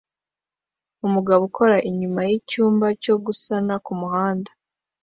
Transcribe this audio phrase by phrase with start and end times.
[1.07, 4.51] Umugabo ukora inyuma yicyumba cyo gusana kumuhanda